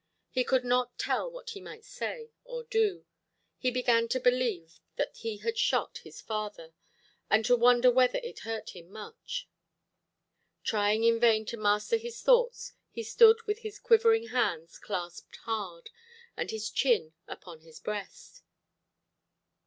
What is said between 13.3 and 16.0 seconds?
with his quivering hands clasped hard,